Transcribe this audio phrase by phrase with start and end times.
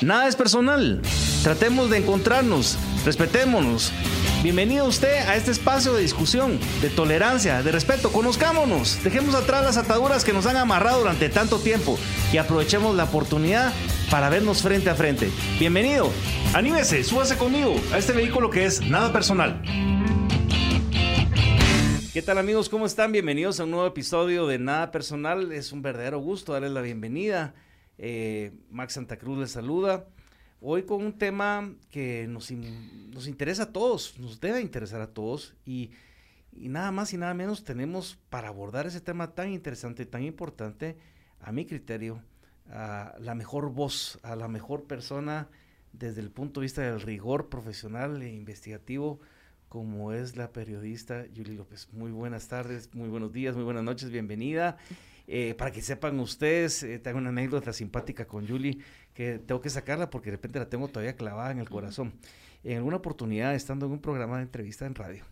[0.00, 1.00] Nada es personal.
[1.42, 3.92] Tratemos de encontrarnos, respetémonos.
[4.42, 8.10] Bienvenido usted a este espacio de discusión, de tolerancia, de respeto.
[8.10, 11.98] Conozcámonos, dejemos atrás las ataduras que nos han amarrado durante tanto tiempo
[12.32, 13.72] y aprovechemos la oportunidad
[14.10, 15.30] para vernos frente a frente.
[15.58, 16.10] Bienvenido,
[16.54, 19.62] anímese, súbase conmigo a este vehículo que es nada personal.
[22.12, 22.68] ¿Qué tal amigos?
[22.68, 23.12] ¿Cómo están?
[23.12, 25.52] Bienvenidos a un nuevo episodio de Nada Personal.
[25.52, 27.54] Es un verdadero gusto darles la bienvenida.
[27.98, 30.06] Eh, Max Santa Cruz les saluda.
[30.60, 35.90] Hoy con un tema que nos, interesa a todos, nos debe interesar a todos y,
[36.50, 40.96] y, nada más y nada menos tenemos para abordar ese tema tan interesante, tan importante,
[41.40, 42.20] a mi criterio,
[42.70, 45.48] a la mejor voz, a la mejor persona
[45.92, 49.20] desde el punto de vista del rigor profesional e investigativo,
[49.68, 51.88] como es la periodista Yuli López.
[51.92, 54.76] Muy buenas tardes, muy buenos días, muy buenas noches, bienvenida.
[55.26, 58.78] Eh, para que sepan ustedes, eh, tengo una anécdota simpática con Julie
[59.12, 62.14] que tengo que sacarla porque de repente la tengo todavía clavada en el corazón.
[62.64, 65.24] En alguna oportunidad, estando en un programa de entrevista en radio,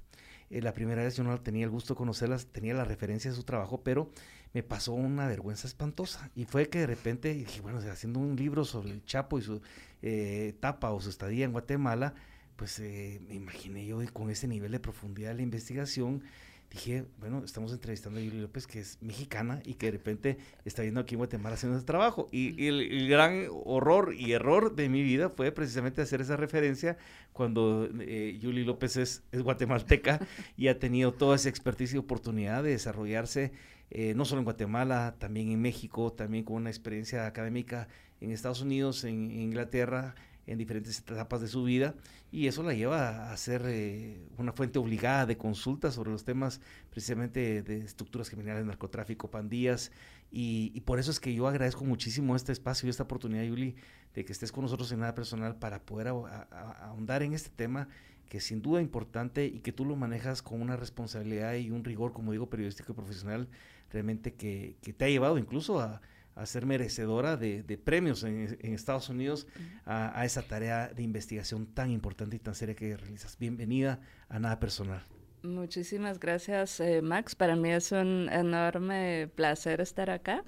[0.50, 3.36] eh, la primera vez yo no tenía el gusto de conocerlas, tenía la referencia de
[3.36, 4.10] su trabajo, pero
[4.52, 6.30] me pasó una vergüenza espantosa.
[6.34, 9.60] Y fue que de repente dije, bueno, haciendo un libro sobre el Chapo y su
[10.02, 12.14] etapa o su estadía en Guatemala,
[12.56, 16.22] pues me imaginé yo con ese nivel de profundidad de la investigación
[16.70, 20.82] dije, bueno, estamos entrevistando a Yuli López, que es mexicana y que de repente está
[20.82, 22.28] viendo aquí en Guatemala haciendo ese trabajo.
[22.32, 26.96] Y, el, gran horror y error de mi vida fue precisamente hacer esa referencia
[27.32, 30.20] cuando eh, Yuli López es, guatemalteca
[30.56, 33.52] y ha tenido toda esa expertise y oportunidad de desarrollarse
[33.90, 37.86] eh, no solo en Guatemala, también en México, también con una experiencia académica
[38.20, 40.14] en Estados Unidos, en Inglaterra,
[40.46, 41.94] en diferentes etapas de su vida
[42.30, 46.60] y eso la lleva a ser eh, una fuente obligada de consulta sobre los temas
[46.90, 49.90] precisamente de, estructuras criminales, narcotráfico, pandillas
[50.30, 53.76] y, por eso es que yo agradezco muchísimo este espacio y esta oportunidad, Yuli,
[54.14, 57.88] de que estés con nosotros en nada personal para poder ahondar en este tema
[58.28, 62.12] que sin duda importante y que tú lo manejas con una responsabilidad y un rigor,
[62.12, 63.48] como digo, periodístico y profesional,
[63.90, 66.02] realmente que te ha llevado incluso a
[66.36, 69.46] a ser merecedora de, premios en, Estados Unidos
[69.86, 73.38] a, esa tarea de investigación tan importante y tan seria que realizas.
[73.38, 75.02] Bienvenida a Nada Personal.
[75.42, 77.34] Muchísimas gracias, eh, Max.
[77.34, 80.44] Para mí es un enorme placer estar acá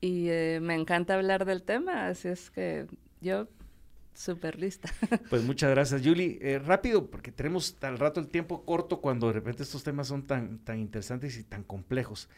[0.00, 2.86] y eh, me encanta hablar del tema, así es que
[3.20, 3.48] yo
[4.14, 4.90] súper lista.
[5.30, 6.38] Pues muchas gracias, Julie.
[6.40, 10.26] Eh, rápido, porque tenemos al rato el tiempo corto cuando de repente estos temas son
[10.26, 12.28] tan, tan interesantes y tan complejos.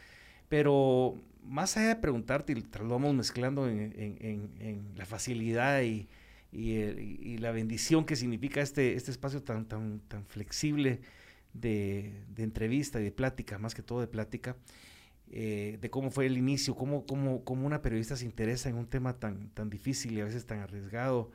[0.51, 6.09] Pero más allá de preguntarte, y lo vamos mezclando en, la facilidad y,
[7.37, 10.99] la bendición que significa este, este espacio tan, flexible
[11.53, 14.57] de, entrevista y de plática, más que todo de plática,
[15.29, 17.05] eh, de cómo fue el inicio, cómo,
[17.47, 21.31] una periodista se interesa en un tema tan, difícil y a veces tan arriesgado,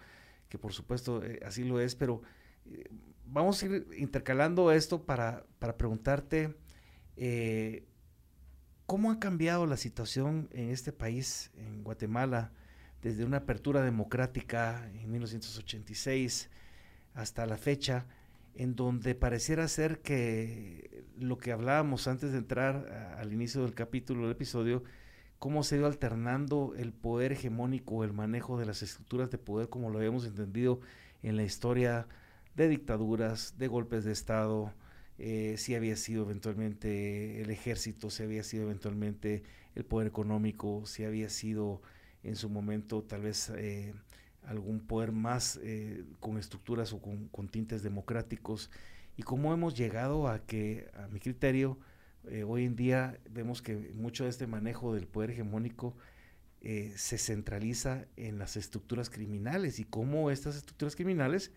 [0.51, 2.21] que por supuesto eh, así lo es, pero
[2.67, 2.85] eh,
[3.25, 5.47] vamos a ir intercalando esto para
[5.79, 6.55] preguntarte
[8.87, 12.53] ¿Cómo ha cambiado la situación en este país, en Guatemala,
[13.03, 16.49] desde una apertura democrática en 1986
[17.13, 18.07] hasta la fecha,
[18.55, 24.23] en donde pareciera ser que lo que hablábamos antes de entrar al inicio del capítulo,
[24.23, 24.85] del episodio,
[25.41, 29.69] cómo se ha ido alternando el poder hegemónico, el manejo de las estructuras de poder,
[29.69, 30.79] como lo habíamos entendido
[31.25, 32.07] en la historia
[32.55, 34.73] de dictaduras, de golpes de Estado,
[35.19, 39.43] eh, si había sido eventualmente el ejército, si había sido eventualmente
[39.75, 41.81] el poder económico, si había sido
[42.23, 43.95] en su momento tal vez eh,
[44.43, 48.71] algún poder más eh, con estructuras o con, tintes democráticos,
[49.17, 51.79] y cómo hemos llegado a que, a mi criterio,
[52.47, 55.97] hoy en día vemos que mucho de este manejo del poder hegemónico
[56.61, 61.53] se centraliza en las estructuras criminales y cómo estas estructuras criminales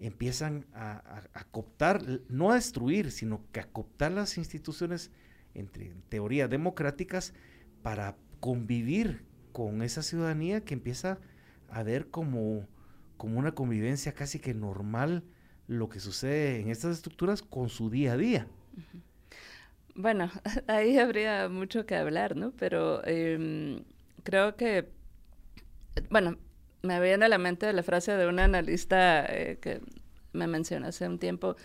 [0.00, 5.10] empiezan a, cooptar, no a destruir, sino que a cooptar las instituciones,
[5.54, 7.34] entre, en teoría, democráticas,
[7.82, 11.18] para convivir con esa ciudadanía que empieza
[11.68, 12.66] a ver como,
[13.16, 15.22] como una convivencia casi que normal
[15.68, 18.46] lo que sucede en estas estructuras con su día a día.
[19.94, 20.30] Bueno,
[20.66, 22.52] ahí habría mucho que hablar, ¿no?
[22.52, 23.84] Pero em,
[24.22, 24.88] creo que,
[26.08, 26.38] bueno,
[26.82, 29.80] me viene a la mente la frase de un analista eh, que
[30.32, 31.56] me mencionó hace un tiempo,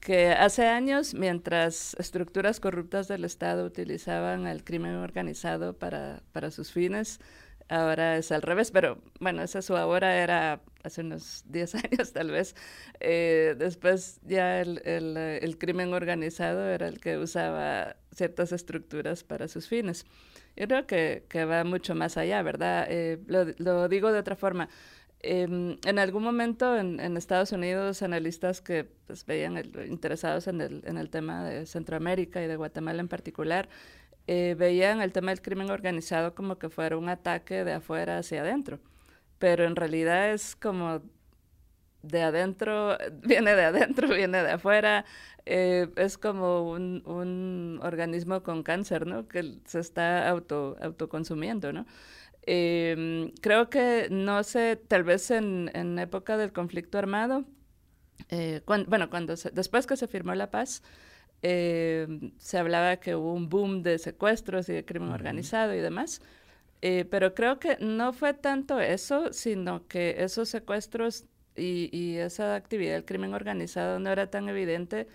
[0.00, 6.72] que hace años, mientras estructuras corruptas del Estado utilizaban al crimen organizado para, para sus
[6.72, 7.20] fines,
[7.68, 12.30] ahora es al revés, pero bueno, esa su ahora era hace unos 10 años tal
[12.30, 12.54] vez.
[13.00, 19.68] Eh, después ya el, el, crimen organizado era el que usaba ciertas estructuras para sus
[19.68, 20.04] fines.
[20.56, 22.86] Yo creo que, va mucho más allá, ¿verdad?
[22.90, 24.68] Eh, lo, digo de otra forma.
[25.20, 29.56] Em, en algún momento en, en, Estados Unidos, analistas que pues, veían
[29.88, 33.68] interesados en el, en el tema de Centroamérica y de Guatemala en particular,
[34.28, 38.42] eh, veían el tema del crimen organizado como que fuera un ataque de afuera hacia
[38.42, 38.78] adentro,
[39.38, 41.00] pero en realidad es como
[42.02, 45.04] de adentro, viene de adentro, viene de afuera,
[45.46, 49.28] eh, es como un, un, organismo con cáncer, ¿no?
[49.28, 51.86] Que se está auto, autoconsumiendo, ¿no?
[52.46, 57.44] Eh, creo que, no sé, tal vez en, en época del conflicto armado,
[58.30, 60.82] eh, bueno, cuando después que se firmó la paz,
[61.42, 66.20] eh, se hablaba que hubo un boom de secuestros y de crimen organizado y demás.
[66.82, 71.26] Eh, pero creo que no fue tanto eso, sino que esos secuestros
[71.58, 75.08] y, y, esa actividad del crimen organizado no era tan evidente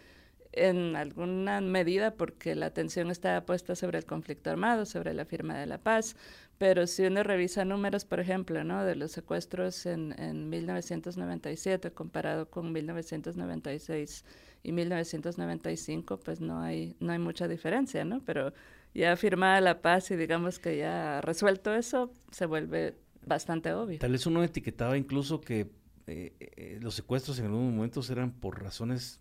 [0.53, 5.57] en alguna medida porque la atención estaba puesta sobre el conflicto armado, sobre la firma
[5.57, 6.15] de la paz,
[6.57, 8.85] pero si uno revisa números, por ejemplo, ¿no?
[8.85, 14.23] de los secuestros en, en 1997 comparado con 1996
[14.63, 18.21] y 1995, pues no hay, no hay mucha diferencia, ¿no?
[18.25, 18.53] Pero
[18.93, 22.93] ya firmada la paz y digamos que ya resuelto eso, se vuelve
[23.25, 23.99] bastante obvio.
[23.99, 25.69] Tal vez uno etiquetaba incluso que
[26.07, 29.19] eh, eh, los secuestros en algunos momentos eran por razones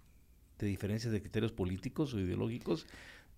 [0.59, 2.87] de diferencias de criterios políticos o ideológicos,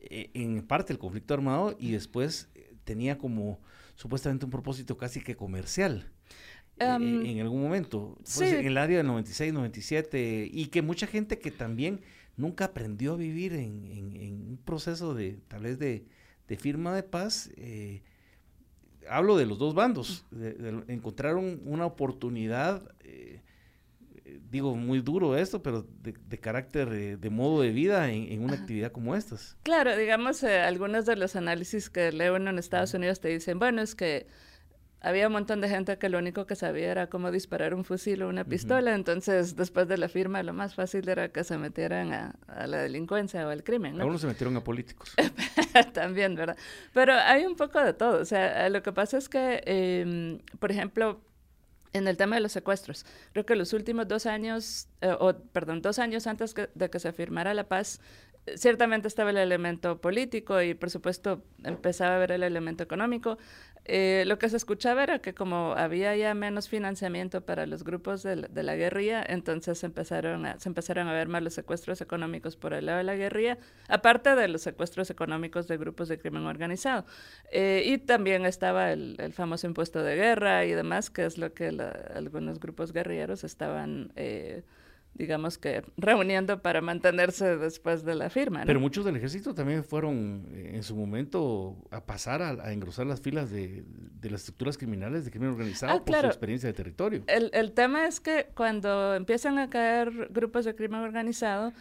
[0.00, 2.48] eh, en parte el conflicto armado y después
[2.84, 3.60] tenía como
[3.96, 6.10] supuestamente un propósito casi que comercial.
[6.80, 11.38] Um, en algún momento, pues, en el área del 96, 97, y que mucha gente
[11.38, 12.00] que también
[12.36, 16.04] nunca aprendió a vivir en, en, un proceso de tal vez de,
[16.48, 18.02] de firma de paz, eh,
[19.08, 20.24] hablo de los dos bandos,
[20.88, 23.40] encontraron una oportunidad, eh,
[24.50, 29.16] digo muy duro esto, pero de, carácter de modo de vida en, una actividad como
[29.16, 29.56] estas.
[29.62, 33.82] Claro, digamos, eh, algunos de los análisis que leo en Estados Unidos te dicen, bueno,
[33.82, 34.26] es que
[35.04, 38.22] había un montón de gente que lo único que sabía era cómo disparar un fusil
[38.22, 42.12] o una pistola, entonces después de la firma lo más fácil era que se metieran
[42.12, 43.96] a, la delincuencia o al crimen.
[43.96, 44.00] ¿no?
[44.00, 45.14] Algunos se metieron a políticos.
[45.92, 46.56] También, ¿verdad?
[46.94, 50.70] Pero hay un poco de todo, o sea, lo que pasa es que, em, por
[50.70, 51.20] ejemplo,
[51.92, 55.82] en el tema de los secuestros, creo que los últimos dos años, eh, o perdón,
[55.82, 58.00] dos años antes de que se firmara la paz,
[58.56, 63.38] ciertamente estaba el elemento político y por supuesto empezaba a ver el elemento económico.
[63.86, 68.22] Eh, lo que se escuchaba era que como había ya menos financiamiento para los grupos
[68.22, 72.72] de la, guerrilla, entonces empezaron a, se empezaron a ver más los secuestros económicos por
[72.72, 73.58] el lado de la guerrilla,
[73.88, 77.04] aparte de los secuestros económicos de grupos de crimen organizado.
[77.52, 81.68] Eh, y también estaba el, famoso impuesto de guerra y demás, que es lo que
[82.14, 84.12] algunos grupos guerrilleros estaban...
[84.16, 84.62] Eh,
[85.14, 88.62] digamos que reuniendo para mantenerse después de la firma.
[88.66, 93.20] Pero muchos del ejército también fueron eh, en su momento a pasar a, engrosar las
[93.20, 93.84] filas de,
[94.22, 97.24] las estructuras criminales de crimen organizado ah, por su experiencia de territorio.
[97.26, 101.72] El, el tema es que cuando empiezan a caer grupos de crimen organizado,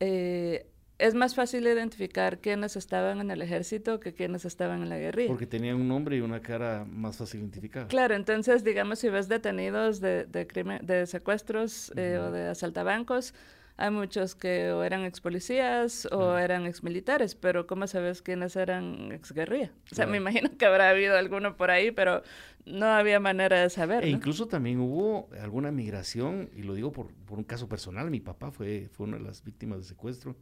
[0.00, 0.66] eh,
[0.98, 5.28] es más fácil identificar quiénes estaban en el ejército que quiénes estaban en la guerrilla.
[5.28, 7.86] Porque tenían un nombre y una cara más fácil identificar.
[7.86, 13.32] Claro, entonces, digamos, si ves detenidos de, de, crimen, de secuestros eh, o de asaltabancos,
[13.76, 18.56] hay muchos que o eran ex policías o eran ex militares, pero ¿cómo sabes quiénes
[18.56, 19.70] eran ex guerrilla?
[19.92, 22.24] O sea, me imagino que habrá habido alguno por ahí, pero
[22.66, 24.04] no había manera de saber.
[24.04, 28.18] E incluso también hubo alguna migración, y lo digo por, por un caso personal, mi
[28.18, 30.34] papá fue, fue una de las víctimas de secuestro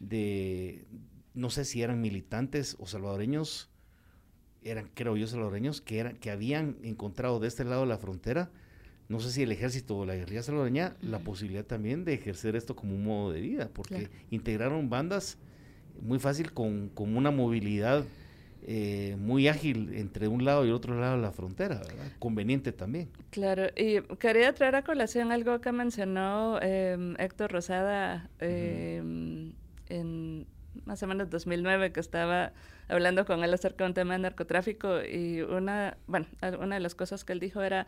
[0.00, 0.84] de,
[1.34, 3.70] no sé si eran militantes o salvadoreños,
[4.62, 8.50] eran, creo yo, salvadoreños, que, eran, que habían encontrado de este lado de la frontera,
[9.08, 12.76] no sé si el ejército o la guerrilla salvadoreña, la posibilidad también de ejercer esto
[12.76, 15.38] como un modo de vida, porque integraron bandas
[16.00, 18.04] muy fácil con, con una movilidad
[18.64, 21.82] eh, muy ágil entre un lado y otro lado de la frontera,
[22.20, 23.08] conveniente también.
[23.30, 29.02] Claro, y quería traer a colación algo que mencionó em, Héctor Rosada eh,
[29.92, 30.46] en
[30.84, 32.52] más o menos 2009 que estaba
[32.88, 36.26] hablando con él acerca de un tema de narcotráfico y una, bueno,
[36.60, 37.86] una de las cosas que él dijo era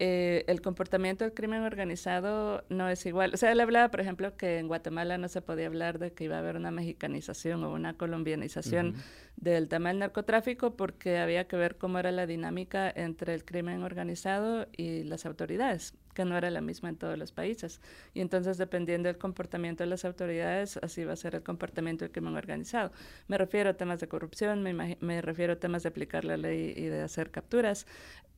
[0.00, 3.32] eh, el comportamiento del crimen organizado no es igual.
[3.32, 6.24] O sea, él hablaba, por ejemplo, que en Guatemala no se podía hablar de que
[6.24, 8.96] iba a haber una mexicanización o una colombianización
[9.36, 13.84] del tema del narcotráfico porque había que ver cómo era la dinámica entre el crimen
[13.84, 17.80] organizado y las autoridades, que no era la misma en todos los países.
[18.14, 22.12] Y entonces, dependiendo del comportamiento de las autoridades, así va a ser el comportamiento del
[22.12, 22.92] crimen organizado.
[23.28, 26.72] Me refiero a temas de corrupción, me, me refiero a temas de aplicar la ley
[26.76, 27.86] y de hacer capturas.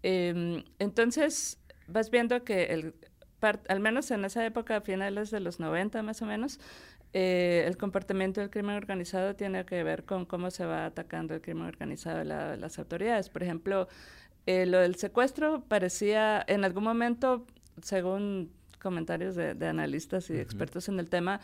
[0.02, 2.94] Em, entonces, vas viendo que el,
[3.68, 6.60] al menos en esa época, a finales de los 90 más o menos,
[7.12, 11.40] eh, el comportamiento del crimen organizado tiene que ver con cómo se va atacando el
[11.40, 13.28] crimen organizado de las autoridades.
[13.30, 13.88] Por ejemplo,
[14.46, 17.46] eh, lo del secuestro parecía, en algún momento,
[17.82, 21.40] según comentarios de, analistas y expertos en el tema,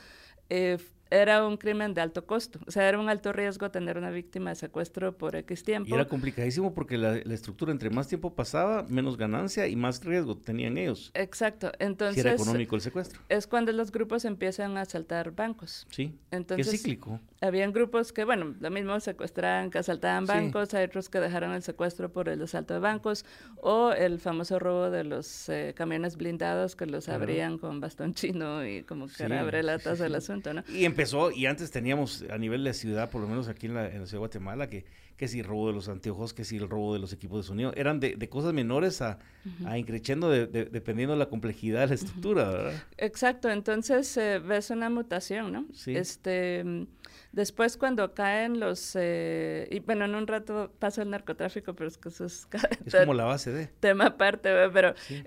[0.48, 0.78] eh,
[1.12, 2.58] era un crimen de alto costo.
[2.66, 5.90] O sea, era un alto riesgo tener una víctima de secuestro por X tiempo.
[5.90, 10.36] Y era complicadísimo porque la, estructura, entre más tiempo pasaba, menos ganancia y más riesgo
[10.36, 11.10] tenían ellos.
[11.14, 11.70] Exacto.
[11.78, 12.24] Entonces.
[12.24, 13.20] era económico el secuestro.
[13.28, 15.86] Es cuando los grupos empiezan a asaltar bancos.
[15.90, 16.18] Sí.
[16.30, 16.70] Entonces.
[16.70, 17.20] Qué cíclico.
[17.40, 21.62] Habían grupos que, bueno, lo mismo secuestraban, que asaltaban bancos, hay otros que dejaron el
[21.62, 23.24] secuestro por el asalto de bancos,
[23.56, 28.64] o el famoso robo de los eh, camiones blindados que los abrían con bastón chino
[28.64, 30.62] y como que sí, abre latas del asunto, ¿no?
[30.72, 33.86] Y empezó, y antes teníamos a nivel de ciudad, por lo menos aquí en la,
[33.86, 34.84] en la ciudad de Guatemala, que,
[35.16, 37.48] que si el robo de los anteojos, que si el robo de los equipos de
[37.48, 39.18] sonido, eran de, de cosas menores a,
[39.66, 42.82] a increciendo de, dependiendo de la complejidad de la estructura, ¿verdad?
[42.98, 45.66] Exacto, entonces eh, ves una mutación, ¿no?
[45.72, 45.96] Sí.
[45.96, 46.86] Este,
[47.32, 51.98] después cuando caen los, eh, y bueno, en un rato pasa el narcotráfico, pero es
[51.98, 52.48] que eso es...
[52.86, 53.66] Es como la base de...
[53.66, 54.94] Tema aparte, pero...
[54.96, 55.24] Sí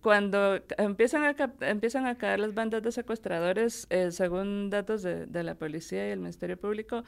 [0.00, 5.42] cuando empiezan a, empiezan a caer las bandas de secuestradores, eh, según datos de, de,
[5.42, 7.04] la policía y el Ministerio Público,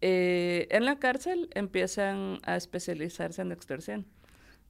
[0.00, 4.06] eh, en la cárcel empiezan a especializarse en extorsión.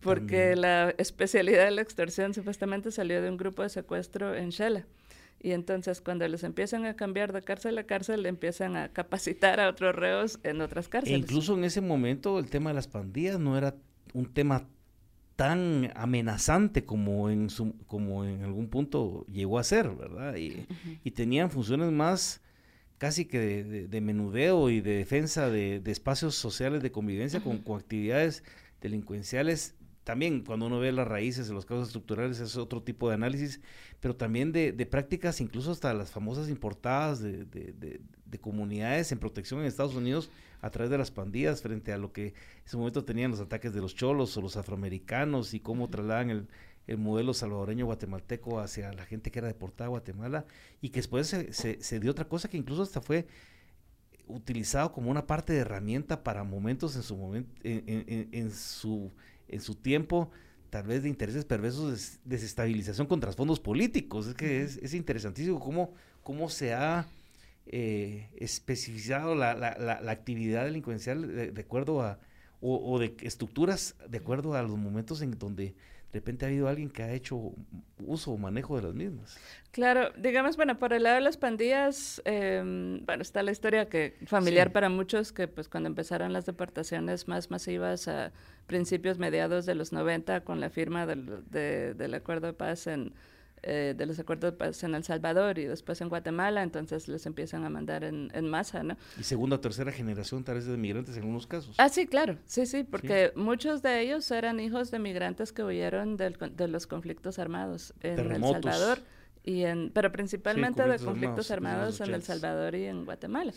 [0.00, 4.86] Porque la especialidad de la extorsión supuestamente salió de un grupo de secuestro en Shela.
[5.40, 9.68] Y entonces cuando les empiezan a cambiar de cárcel a cárcel, empiezan a capacitar a
[9.68, 11.16] otros reos en otras e cárceles.
[11.16, 13.74] E incluso en ese momento el tema de las pandillas no era
[14.12, 14.68] un tema
[15.36, 20.36] tan amenazante como en, su, como en algún punto llegó a ser, ¿verdad?
[20.36, 20.66] Y,
[21.04, 22.40] y tenían funciones más
[22.98, 28.42] casi que de, menudeo y de defensa de, espacios sociales de convivencia con, actividades
[28.80, 29.74] delincuenciales.
[30.04, 33.60] También cuando uno ve las raíces de los casos estructurales es otro tipo de análisis,
[34.00, 38.00] pero también de, prácticas, incluso hasta las famosas importadas de,
[38.40, 42.28] comunidades en protección en Estados Unidos a través de las pandillas frente a lo que
[42.28, 42.34] en
[42.64, 46.48] ese momento tenían los ataques de los cholos o los afroamericanos y cómo trasladan el,
[46.86, 50.46] el modelo salvadoreño guatemalteco hacia la gente que era deportada a Guatemala
[50.80, 53.26] y que después se, se, dio otra cosa que incluso hasta fue
[54.28, 59.12] utilizado como una parte de herramienta para momentos en su momento en, en, su
[59.48, 60.30] en su tiempo
[60.70, 64.26] tal vez de intereses perversos de desestabilización con trasfondos políticos.
[64.26, 67.06] Es que es, es interesantísimo cómo, cómo se ha
[67.66, 72.18] eh, especificado la, la, la, actividad delincuencial de, acuerdo a
[72.60, 75.74] o, o, de estructuras de acuerdo a los momentos en donde
[76.12, 77.52] de repente ha habido alguien que ha hecho
[77.98, 79.36] uso o manejo de las mismas.
[79.72, 84.16] Claro, digamos, bueno, por el lado de las pandillas, em, bueno, está la historia que
[84.26, 88.32] familiar para muchos, que pues cuando empezaron las deportaciones más masivas a
[88.66, 93.12] principios, mediados de los 90, con la firma del, del acuerdo de paz en
[93.62, 97.26] eh, de los acuerdos de paz en El Salvador y después en Guatemala, entonces les
[97.26, 98.96] empiezan a mandar en, en masa, ¿no?
[99.18, 101.74] Y segunda o tercera generación tal vez de migrantes en algunos casos.
[101.78, 106.16] Ah, sí, claro, sí, sí, porque muchos de ellos eran hijos de migrantes que huyeron
[106.16, 108.98] del, de los conflictos armados en El Salvador.
[109.48, 113.52] Y en, pero principalmente de conflictos armados, en El Salvador y en Guatemala.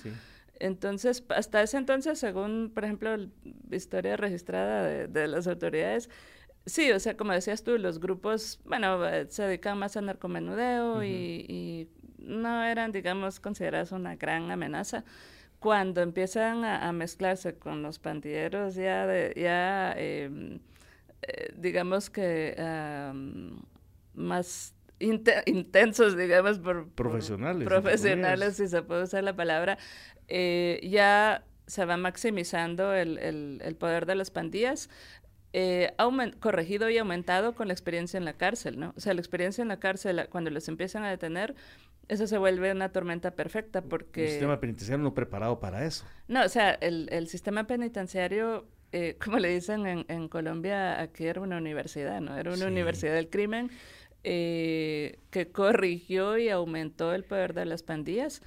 [0.59, 3.27] Entonces, hasta ese entonces, según, por ejemplo, la
[3.75, 6.09] historia registrada de, de las autoridades,
[6.69, 11.03] Sí, o sea, como decías tú, los grupos, bueno, eh, se dedican más al narcomenudeo
[11.03, 15.03] y, no eran, digamos, considerados una gran amenaza.
[15.59, 20.59] Cuando empiezan a, mezclarse con los pandilleros ya, de, ya em,
[21.23, 22.55] eh, digamos que
[24.13, 27.67] más intensos, digamos, por profesionales.
[27.67, 29.77] profesionales, si se puede usar la palabra,
[30.27, 34.89] eh, ya se va maximizando el, el, el, poder de las pandillas
[35.53, 35.93] eh,
[36.39, 38.93] corregido y aumentado con la experiencia en la cárcel, ¿no?
[38.95, 41.55] O sea, la experiencia en la cárcel, cuando los empiezan a detener,
[42.07, 44.25] eso se vuelve una tormenta perfecta porque...
[44.25, 46.05] El sistema penitenciario no preparado para eso.
[46.27, 51.25] No, o sea, el, el sistema penitenciario, eh, como le dicen en, en, Colombia, aquí
[51.25, 52.37] era una universidad, ¿no?
[52.37, 53.69] Era una universidad del crimen
[54.23, 58.41] eh, que corrigió y aumentó el poder de las pandillas.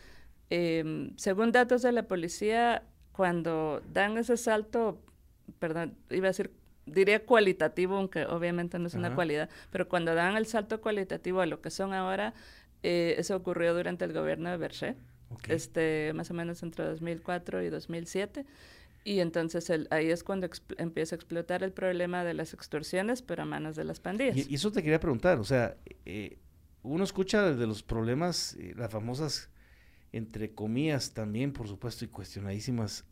[0.50, 2.82] Em, según datos de la policía,
[3.12, 5.00] cuando dan ese salto,
[5.59, 6.50] perdón, iba a decir
[6.86, 11.46] diría cualitativo, aunque obviamente no es una cualidad, pero cuando dan el salto cualitativo a
[11.46, 12.34] lo que son ahora,
[12.82, 14.96] eh, eso ocurrió durante el gobierno de Berger,
[15.48, 18.44] este, más o menos entre 2004 y 2007.
[19.04, 20.48] Y entonces ahí es cuando
[20.78, 24.36] empieza a explotar el problema de las extorsiones, pero a manos de las pandillas.
[24.36, 26.38] Y, eso te quería preguntar, o sea, eh,
[26.82, 29.50] uno escucha de los problemas, eh, las famosas,
[30.12, 33.04] entre comillas también, por supuesto, y cuestionadísimas,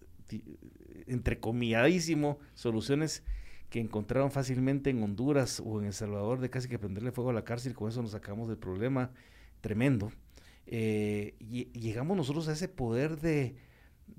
[1.07, 3.25] entre comilladísimo, soluciones
[3.71, 7.33] que encontraron fácilmente en Honduras o en El Salvador de casi que prenderle fuego a
[7.33, 9.11] la cárcel, con eso nos sacamos del problema
[9.61, 10.13] tremendo.
[10.67, 13.57] Eh, y llegamos nosotros a ese poder de,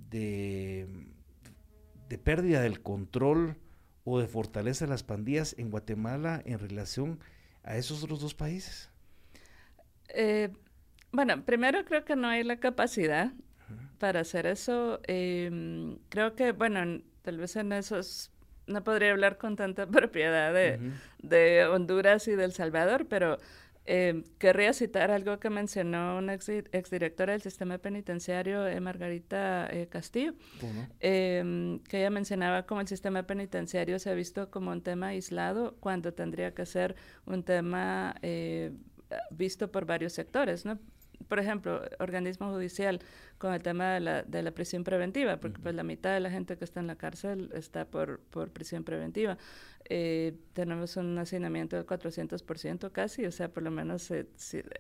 [0.10, 0.88] de,
[2.24, 3.58] pérdida del control
[4.04, 7.20] o de fortaleza de las pandillas en Guatemala en relación
[7.64, 8.90] a esos otros dos países?
[10.10, 10.50] Eh,
[11.12, 13.34] bueno, primero creo que no hay la capacidad
[13.98, 15.00] para hacer eso.
[15.04, 18.32] Em, creo que, bueno, tal vez en esos
[18.68, 20.80] no podría hablar con tanta propiedad de,
[21.22, 23.38] de Honduras y del Salvador, pero
[23.86, 29.88] eh, querría citar algo que mencionó una ex, exdirectora del sistema penitenciario, eh, Margarita eh,
[29.88, 30.34] Castillo,
[31.00, 35.76] em, que ella mencionaba cómo el sistema penitenciario se ha visto como un tema aislado
[35.80, 38.16] cuando tendría que ser un tema
[39.32, 40.80] visto por varios sectores, ¿no?
[41.28, 43.00] Por ejemplo, organismo judicial
[43.38, 46.30] con el tema de la, de la prisión preventiva, porque pues la mitad de la
[46.30, 49.38] gente que está en la cárcel está por, por prisión preventiva.
[49.90, 54.28] Eh, tenemos un hacinamiento del 400% casi, o sea, por lo menos eh,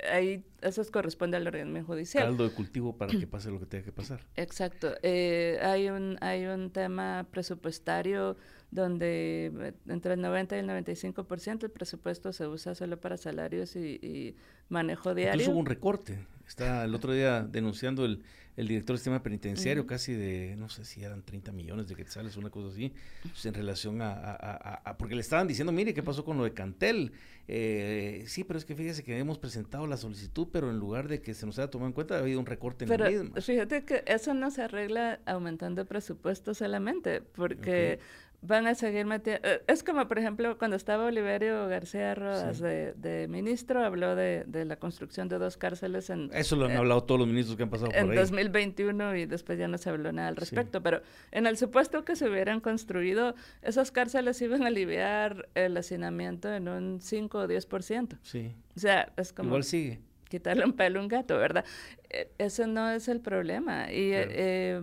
[0.09, 2.25] ahí eso corresponde al orden judicial.
[2.25, 4.25] Caldo de cultivo para que pase lo que tenga que pasar.
[4.35, 4.93] Exacto.
[5.01, 8.37] Eh, hay, un, hay un tema presupuestario
[8.71, 14.35] donde entre el 90 y el 95% del presupuesto se usa solo para salarios y,
[14.69, 15.33] manejo diario.
[15.33, 16.25] Incluso hubo un recorte.
[16.47, 18.23] Está el otro día denunciando el,
[18.57, 22.37] el director del sistema penitenciario, casi de, no sé si eran 30 millones de quetzales,
[22.37, 26.23] una cosa así, pues, en relación a, a, porque le estaban diciendo, mire, ¿qué pasó
[26.23, 27.11] con lo de Cantel?
[27.47, 31.21] Eh, sí, pero es que fíjese que hemos presentado la solicitud, pero en lugar de
[31.21, 33.41] que se nos haya tomado en cuenta, ha habido un recorte en pero, la misma.
[33.41, 37.99] Fíjate que eso no se arregla aumentando presupuesto solamente, porque
[38.41, 39.47] van a seguir metiendo.
[39.47, 44.75] Eh, es como, por ejemplo, cuando estaba Oliverio García Rodas de, ministro, habló de, la
[44.77, 46.29] construcción de dos cárceles en.
[46.33, 48.09] Eso lo han hablado todos los ministros que han pasado por ahí.
[48.09, 50.81] En 2021 y después ya no se habló nada al respecto.
[50.81, 56.51] Pero en el supuesto que se hubieran construido, esas cárceles iban a aliviar el hacinamiento
[56.51, 58.17] en un 5 o 10%.
[58.23, 58.55] Sí.
[58.75, 59.49] O sea, es como.
[59.49, 59.99] Igual sigue.
[60.29, 61.65] Quitarle un pelo a un gato, ¿verdad?
[62.09, 63.91] E, ese no es el problema.
[63.91, 64.11] Y.
[64.13, 64.81] Eh,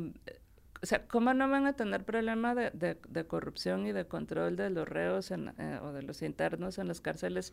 [0.82, 4.70] o sea, ¿cómo no van a tener problema de, de, corrupción y de control de
[4.70, 7.52] los reos en, eh, o de los internos en las cárceles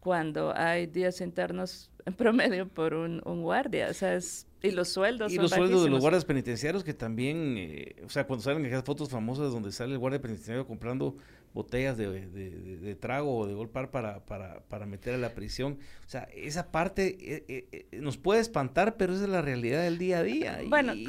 [0.00, 3.88] cuando hay 10 internos en promedio por un, un guardia?
[3.90, 5.32] O sea, es, y los sueldos.
[5.32, 8.82] Y los sueldos de los guardias penitenciarios que también, eh, o sea, cuando salen esas
[8.82, 11.16] fotos famosas donde sale el guardia penitenciario comprando
[11.54, 15.78] botellas de, de, de, trago o de golpar para, para, para, meter a la prisión.
[16.04, 19.96] O sea, esa parte eh, eh, nos puede espantar, pero esa es la realidad del
[19.96, 20.58] día a día.
[20.68, 21.06] Bueno, y,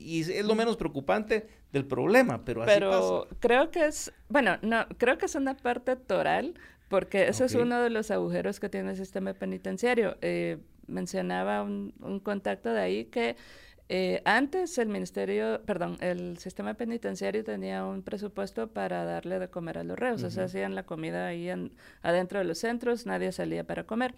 [0.00, 4.86] y, es lo menos preocupante del problema, pero así pero creo que es, bueno, no,
[4.96, 6.54] creo que es una parte toral,
[6.88, 10.16] porque ese es uno de los agujeros que tiene el sistema penitenciario.
[10.22, 13.36] Eh, mencionaba un, un contacto de ahí que
[13.88, 19.78] eh, antes el ministerio, perdón, el sistema penitenciario tenía un presupuesto para darle de comer
[19.78, 21.50] a los reos, o sea, hacían la comida ahí
[22.02, 24.14] adentro de los centros, nadie salía para comer.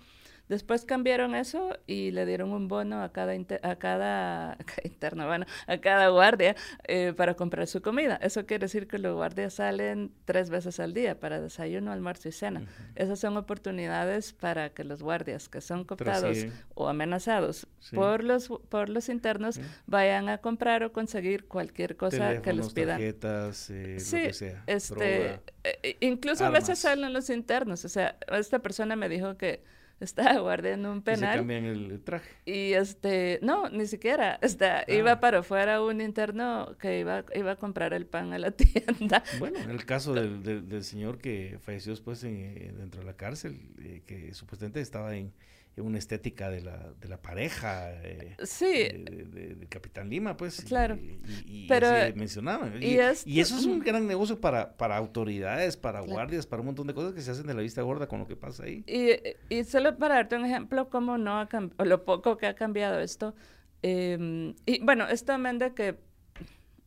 [0.50, 5.78] Después cambiaron eso y le dieron un bono a cada, a cada, interno, bueno, a
[5.78, 6.56] cada guardia
[6.88, 8.18] eh, para comprar su comida.
[8.20, 12.32] Eso quiere decir que los guardias salen tres veces al día para desayuno, almuerzo y
[12.32, 12.62] cena.
[12.96, 16.38] Esas son oportunidades para que los guardias que son cooptados
[16.74, 22.52] o amenazados por los por los internos vayan a comprar o conseguir cualquier cosa que
[22.52, 22.98] les pidan.
[22.98, 27.84] Tarjetas, eh, sí, lo que sea, este, eh, incluso a veces salen los internos.
[27.84, 29.62] O sea, esta persona me dijo que
[30.04, 31.30] estaba guardando un penal.
[31.30, 32.30] Y se cambian el, traje.
[32.44, 35.20] Y este, no, ni siquiera, está, iba ah.
[35.20, 39.22] para afuera un interno que iba, iba a comprar el pan a la tienda.
[39.38, 44.02] Bueno, en el caso del, del, señor que falleció después dentro de la cárcel, eh,
[44.06, 45.32] que supuestamente estaba en
[45.80, 48.66] una estética de la, de la pareja eh, sí.
[48.66, 50.62] de, Capitán Lima, pues.
[50.62, 50.98] Claro.
[51.46, 52.82] Y, Pero, mencionaban.
[52.82, 56.94] Y, eso es un gran negocio para, para autoridades, para guardias, para un montón de
[56.94, 58.84] cosas que se hacen de la vista gorda con lo que pasa ahí.
[58.86, 62.54] Y, solo para darte un ejemplo, cómo no ha cambiado, o lo poco que ha
[62.54, 63.34] cambiado esto.
[63.82, 66.09] Em, y bueno, esto también de que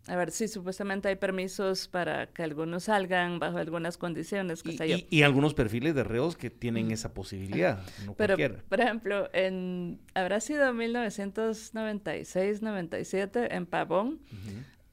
[0.08, 5.24] a ver, sí, supuestamente hay permisos para que algunos salgan bajo algunas condiciones, y, y,
[5.24, 8.62] algunos perfiles de reos que tienen esa posibilidad, no Pero, cualquiera.
[8.68, 14.20] por ejemplo, en, habrá sido 1996-97 en Pavón,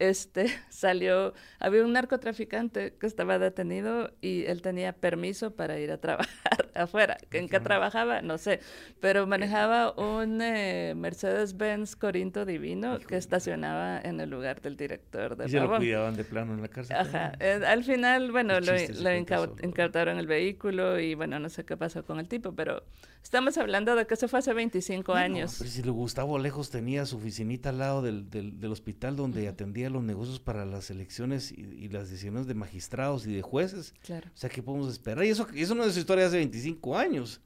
[0.00, 5.98] este, salió, había un narcotraficante que estaba detenido y él tenía permiso para ir a
[5.98, 7.18] trabajar afuera.
[7.30, 8.22] ¿En qué trabajaba?
[8.22, 8.60] No sé.
[9.00, 15.46] Pero manejaba un eh, Mercedes-Benz Corinto Divino que estacionaba en el lugar del director de
[15.46, 16.96] Y se lo cuidaban de plano en la cárcel.
[16.96, 17.32] Ajá.
[17.38, 22.04] Eh, al final, bueno, lo, lo incautaron el vehículo y bueno, no sé qué pasó
[22.04, 22.82] con el tipo, pero
[23.22, 25.56] estamos hablando de que eso fue hace 25 años.
[25.58, 30.02] Pero si Gustavo Lejos tenía su oficinita al lado del, del, hospital donde atendía los
[30.02, 33.94] negocios para las elecciones y, las decisiones de magistrados y de jueces.
[34.02, 34.28] Claro.
[34.34, 35.24] O sea, ¿qué podemos esperar?
[35.24, 37.40] Y eso, eso no es historia de hace 25 años.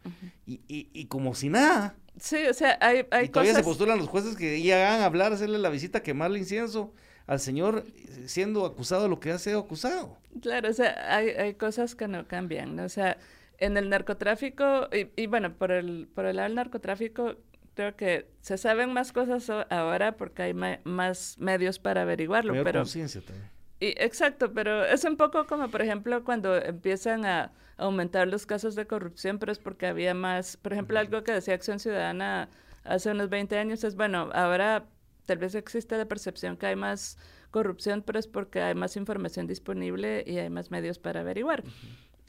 [0.46, 1.96] y, y, y, como si nada.
[2.18, 5.32] Sí, o sea, hay, hay y todavía se postulan los jueces que ya hagan hablar,
[5.32, 6.92] hacerle la visita, quemarle incienso
[7.26, 7.84] al señor
[8.26, 10.16] siendo acusado de lo que ha sido acusado.
[10.40, 12.84] Claro, o sea, hay, hay cosas que no cambian, ¿no?
[12.84, 13.18] O sea,
[13.58, 17.36] en el narcotráfico, y, y, bueno, por el, por el lado del narcotráfico,
[17.74, 22.52] creo que se saben más cosas ahora porque hay más medios para averiguarlo.
[22.52, 23.50] Mayor pero conciencia también.
[23.80, 28.76] Y, exacto, pero es un poco como, por ejemplo, cuando empiezan a aumentar los casos
[28.76, 32.48] de corrupción, pero es porque había más, por ejemplo, algo que decía Acción Ciudadana
[32.84, 34.86] hace unos 20 años es, bueno, ahora
[35.26, 37.18] tal vez existe la percepción que hay más
[37.50, 41.64] corrupción, pero es porque hay más información disponible y hay más medios para averiguar.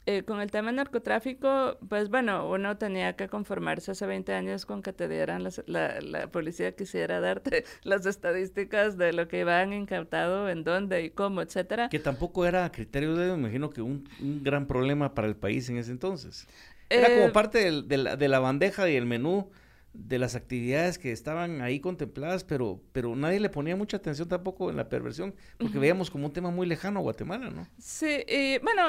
[0.08, 4.80] Eh, con el tema narcotráfico, pues bueno, uno tenía que conformarse hace 20 años con
[4.80, 10.48] que te dieran la, la, policía quisiera darte las estadísticas de lo que iban incautado,
[10.48, 11.88] en dónde y cómo, etcétera.
[11.88, 15.68] Que tampoco era criterio de, me imagino que un, un gran problema para el país
[15.70, 16.46] en ese entonces.
[16.88, 19.50] Era como eh, parte del, de, la, de la bandeja y el menú
[19.98, 24.70] de las actividades que estaban ahí contempladas, pero, pero nadie le ponía mucha atención tampoco
[24.70, 27.66] en la perversión, porque veíamos como un tema muy lejano a Guatemala, ¿no?
[27.78, 28.82] Sí, y bueno,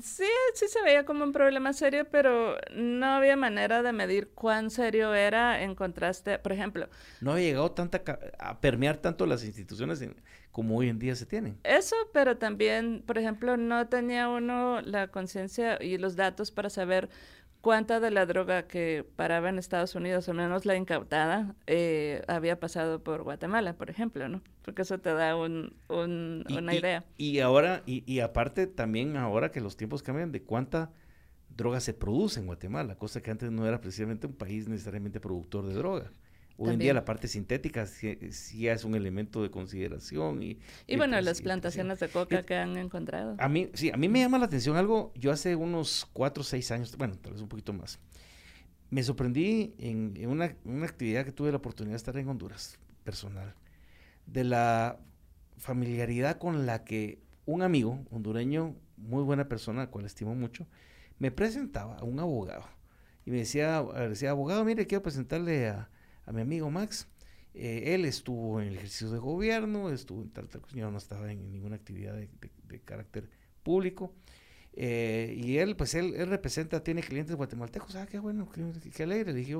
[0.00, 4.70] sí, sí se veía como un problema serio, pero no había manera de medir cuán
[4.70, 6.88] serio era en contraste, por ejemplo.
[7.20, 8.02] No había llegado tanta
[8.38, 10.00] a permear tanto las instituciones
[10.56, 11.58] como hoy en día se tienen.
[11.64, 17.10] Eso, pero también, por ejemplo, no tenía uno la conciencia y los datos para saber
[17.66, 22.60] cuánta de la droga que paraba en Estados Unidos, o menos la incautada, eh, había
[22.60, 24.40] pasado por Guatemala, por ejemplo, ¿no?
[24.62, 27.04] Porque eso te da un, una idea.
[27.16, 30.92] Y ahora, y, aparte también ahora que los tiempos cambian, de cuánta
[31.48, 35.66] droga se produce en Guatemala, cosa que antes no era precisamente un país necesariamente productor
[35.66, 36.12] de droga.
[36.58, 40.42] Hoy en día la parte sintética sí, es un elemento de consideración.
[40.42, 43.36] Y, y bueno, las plantaciones de coca que han encontrado.
[43.38, 46.44] A mí, sí, a mí me llama la atención algo, yo hace unos cuatro o
[46.44, 47.98] seis años, bueno, tal vez un poquito más,
[48.88, 53.54] me sorprendí en, una, una, actividad que tuve la oportunidad de estar en Honduras, personal,
[54.26, 54.98] de la
[55.58, 60.66] familiaridad con la que un amigo hondureño, muy buena persona, al cual estimo mucho,
[61.18, 62.64] me presentaba a un abogado.
[63.24, 65.90] Y me decía, decía, abogado, mire, quiero presentarle a
[66.26, 67.08] a mi amigo Max.
[67.54, 71.32] Eh, él estuvo en el ejercicio de gobierno, estuvo en tal, tal yo no estaba
[71.32, 73.30] en ninguna actividad de, carácter
[73.62, 74.12] público.
[74.74, 77.96] Eh, y él, pues él, él, representa, tiene clientes guatemaltecos.
[77.96, 79.32] Ah, qué bueno, qué, alegre.
[79.32, 79.56] Le dije,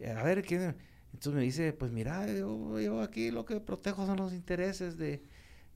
[0.00, 0.74] eh, a ver, ¿quién?
[1.12, 5.22] Entonces me dice, pues mira, yo, yo, aquí lo que protejo son los intereses de,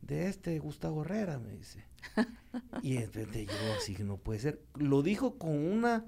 [0.03, 1.85] de este Gustavo Herrera, me dice.
[2.83, 4.61] y entonces yo así que no puede ser.
[4.75, 6.05] Lo dijo con una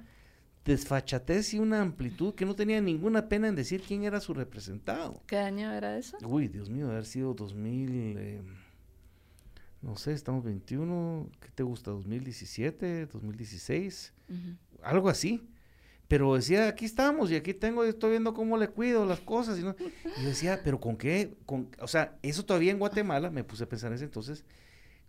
[0.64, 5.22] desfachatez y una amplitud que no tenía ninguna pena en decir quién era su representado.
[5.27, 6.16] ¿Qué año era eso?
[6.25, 8.42] Uy, Dios mío, debe haber sido 2000, eh,
[9.81, 11.90] no sé, estamos 21, ¿qué te gusta?
[11.90, 14.12] 2017, 2016,
[14.83, 15.48] algo así.
[16.07, 19.59] Pero decía, aquí estamos y aquí tengo, estoy viendo cómo le cuido las cosas.
[19.59, 19.75] Y, no,
[20.20, 21.35] y decía, pero ¿con qué?
[21.46, 24.44] Con, o sea, eso todavía en Guatemala, me puse a pensar en ese entonces,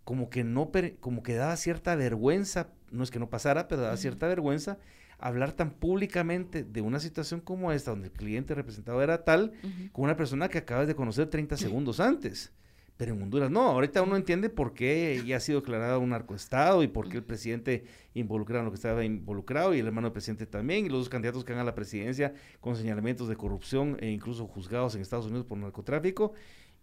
[0.02, 3.98] como que no, como que daba cierta vergüenza, no es que no pasara, pero daba
[3.98, 4.78] cierta vergüenza
[5.18, 9.52] hablar tan públicamente de una situación como esta, donde el cliente representado era tal,
[9.92, 12.52] con una persona que acabas de conocer 30 segundos antes.
[12.96, 16.84] Pero en Honduras no, ahorita uno entiende por qué ya ha sido declarado un narcoestado
[16.84, 20.12] y por qué el presidente involucrado en lo que estaba involucrado y el hermano del
[20.12, 23.96] presidente también y los dos candidatos que han a la presidencia con señalamientos de corrupción
[23.98, 26.34] e incluso juzgados en Estados Unidos por narcotráfico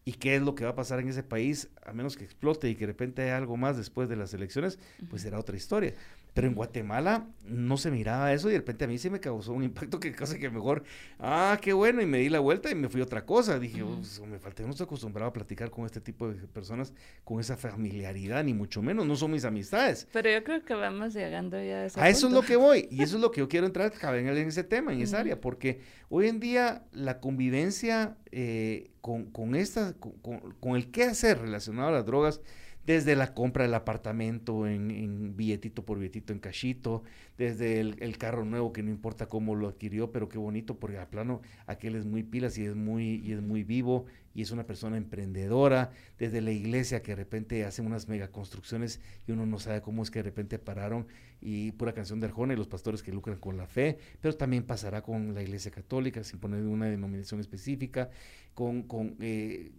[0.04, 2.70] y qué es lo que va a pasar en ese país a menos que explote
[2.70, 5.94] y que de repente haya algo más después de las elecciones, pues será otra historia.
[6.34, 9.52] Pero en Guatemala no se miraba eso y de repente a mí sí me causó
[9.52, 10.84] un impacto que casi que mejor,
[11.20, 13.60] ah, qué bueno, y me di la vuelta y me fui a otra cosa.
[13.60, 16.94] Dije, me falté, no estoy acostumbrado a platicar con este tipo de personas
[17.26, 20.08] con esa familiaridad, ni mucho menos, no son mis amistades.
[20.14, 22.88] Pero yo creo que vamos llegando ya a ese A eso es lo que voy,
[22.90, 25.82] y eso es lo que yo quiero entrar en ese tema, en esa área, porque
[26.08, 30.14] hoy en día la convivencia eh, con, con, esta, con,
[30.60, 32.42] con el qué hacer relacionado a las drogas,
[32.86, 37.04] desde la compra del apartamento en, billetito por billetito en cachito,
[37.38, 41.10] desde el, carro nuevo que no importa cómo lo adquirió, pero qué bonito, porque a
[41.10, 44.66] plano aquel es muy pilas y es muy, y es muy vivo y es una
[44.66, 49.60] persona emprendedora, desde la iglesia que de repente hacen unas mega construcciones y uno no
[49.60, 51.08] sabe cómo es que de repente pararon
[51.42, 54.64] y pura canción de Arjona y los pastores que lucran con la fe, pero también
[54.64, 58.10] pasará con la iglesia católica, sin poner una denominación específica,
[58.54, 59.72] con, con eh,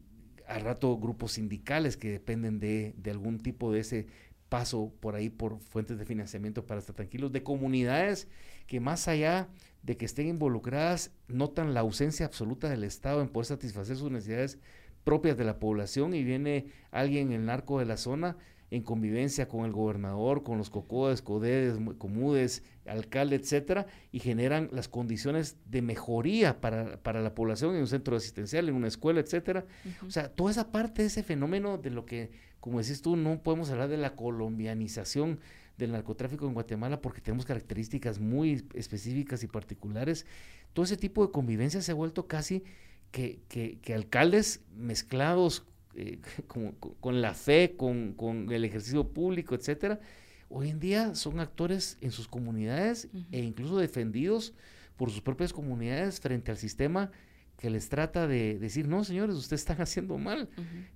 [0.52, 4.06] al rato grupos sindicales que dependen de, de algún tipo de ese
[4.48, 8.28] paso por ahí por fuentes de financiamiento para estar tranquilos, de comunidades
[8.66, 9.48] que más allá
[9.82, 14.58] de que estén involucradas notan la ausencia absoluta del Estado en poder satisfacer sus necesidades
[15.04, 18.36] propias de la población y viene alguien, el narco de la zona,
[18.72, 24.88] en convivencia con el gobernador, con los cocodes, codedes, comudes, alcalde, etcétera, y generan las
[24.88, 29.66] condiciones de mejoría para, para, la población en un centro asistencial, en una escuela, etcétera.
[30.06, 32.30] O sea, toda esa parte de ese fenómeno de lo que,
[32.60, 35.40] como decís tú, no podemos hablar de la colombianización
[35.76, 40.24] del narcotráfico en Guatemala porque tenemos características muy específicas y particulares.
[40.72, 42.64] Todo ese tipo de convivencia se ha vuelto casi
[43.10, 43.42] que,
[43.82, 46.20] que, alcaldes mezclados eh,
[47.00, 50.00] con, la fe, con, con, el ejercicio público, etcétera,
[50.48, 54.54] hoy en día son actores en sus comunidades e incluso defendidos
[54.96, 57.10] por sus propias comunidades frente al sistema
[57.56, 60.48] que les trata de decir, no, señores, ustedes están haciendo mal.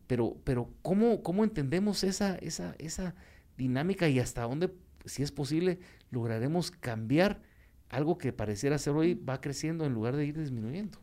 [0.07, 3.15] Pero, pero ¿cómo, ¿cómo entendemos esa, esa, esa
[3.57, 4.73] dinámica y hasta dónde,
[5.05, 5.79] si es posible,
[6.11, 7.41] lograremos cambiar
[7.89, 10.99] algo que pareciera ser hoy va creciendo en lugar de ir disminuyendo.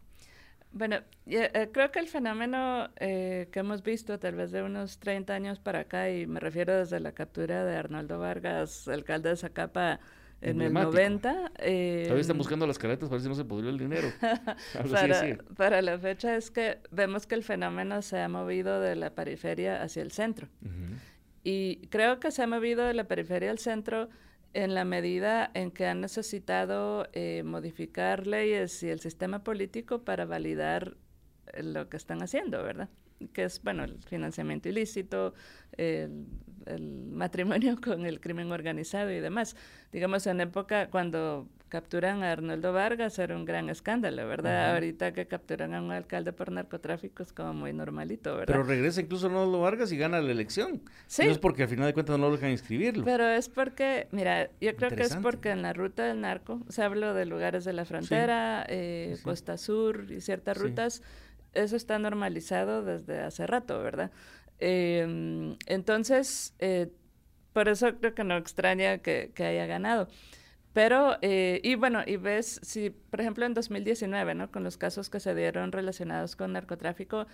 [0.73, 5.33] Bueno, eh, creo que el fenómeno eh, que hemos visto tal vez de unos 30
[5.33, 9.99] años para acá, y me refiero desde la captura de Arnoldo Vargas, alcalde de Zacapa,
[10.41, 11.51] en el 90.
[11.59, 14.09] Eh, Todavía están buscando las caretas para ver si no se pudrió el dinero.
[14.91, 19.11] para, para, la fecha es que vemos que el fenómeno se ha movido de la
[19.11, 20.47] periferia hacia el centro.
[21.43, 24.09] Y creo que se ha movido de la periferia al centro
[24.53, 30.25] en la medida en que han necesitado eh, modificar leyes y el sistema político para
[30.25, 30.95] validar
[31.61, 32.89] lo que están haciendo, ¿verdad?
[33.33, 35.33] Que es, bueno, el financiamiento ilícito,
[35.77, 36.25] el
[36.65, 39.55] el matrimonio con el crimen organizado y demás.
[39.91, 44.75] Digamos, en época cuando capturan a Arnoldo Vargas era un gran escándalo, ¿verdad?
[44.75, 48.53] Ahorita que capturan a un alcalde por narcotráfico es como muy normalito, ¿verdad?
[48.53, 50.83] Pero regresa incluso Arnoldo Vargas y gana la elección.
[51.07, 51.25] Sí.
[51.25, 53.03] No es porque al final de cuentas no lo dejan inscribirlo.
[53.03, 56.83] Pero es porque, mira, yo creo que es porque en la ruta del narco, se
[56.83, 61.01] habla de lugares de la frontera, eh, Costa Sur y ciertas rutas,
[61.53, 64.11] eso está normalizado desde hace rato, ¿verdad?
[64.65, 66.87] Em, entonces, eh,
[67.51, 70.07] por eso creo que no extraña que, haya ganado.
[70.71, 74.51] Pero, eh, y bueno, y ves, si por ejemplo en 2019, ¿no?
[74.51, 77.27] Con los casos que se dieron relacionados con narcotráfico,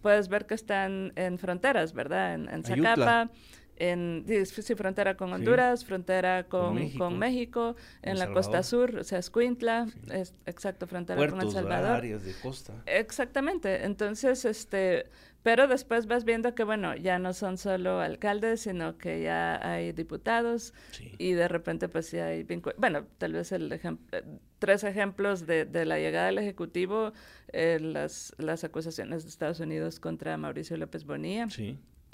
[0.00, 2.34] puedes ver que están en fronteras, ¿verdad?
[2.34, 3.30] En, en Zacapa,
[3.76, 6.74] en sí, frontera con Honduras, frontera con,
[7.18, 11.90] México, en la costa sur, o sea, Escuintla, es, exacto, frontera con El Salvador.
[11.90, 12.72] áreas de costa.
[12.86, 15.10] Exactamente, entonces, este,
[15.44, 19.92] pero después vas viendo que, bueno, ya no son solo alcaldes, sino que ya hay
[19.92, 20.72] diputados
[21.18, 22.46] y de repente pues sí hay
[22.78, 24.18] Bueno, tal vez el ejemplo,
[24.58, 27.12] tres ejemplos de, de, la llegada del Ejecutivo,
[27.52, 31.46] eh, las, las acusaciones de Estados Unidos contra Mauricio López Bonilla.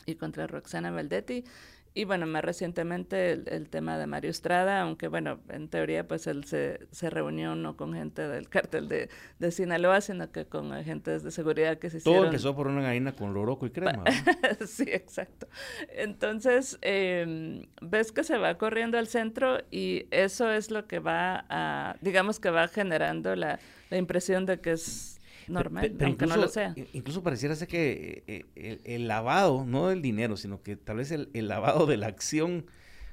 [0.06, 1.44] y contra Roxana Valdetti
[1.92, 6.44] y bueno, más recientemente el, tema de Mario Estrada, aunque bueno, en teoría pues él
[6.44, 9.08] se, se reunió no con gente del cártel de,
[9.40, 12.20] de, Sinaloa, sino que con agentes de seguridad que se hicieron...
[12.20, 14.04] Todo empezó por una gallina con loroco y crema.
[14.66, 15.48] sí, exacto.
[15.88, 21.44] Entonces, em, ves que se va corriendo al centro y eso es lo que va
[21.48, 23.58] a, digamos que va generando la,
[23.90, 25.19] la impresión de que es
[25.50, 26.74] normal, aunque no lo sea.
[26.92, 31.28] Incluso pareciera ser que eh, el, lavado, no del dinero, sino que tal vez el,
[31.48, 32.66] lavado de la acción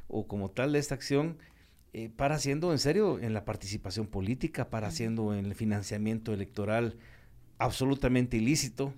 [0.07, 1.37] o como tal de esta acción,
[1.93, 6.97] eh, para siendo en serio en la participación política, para siendo en el financiamiento electoral
[7.57, 8.93] absolutamente ilícito,